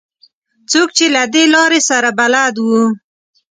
څوک 0.71 0.89
چې 0.97 1.05
له 1.15 1.23
دې 1.33 1.43
لارې 1.53 1.79
سره 1.89 2.09
بلد 2.19 2.55
وو. 2.65 2.83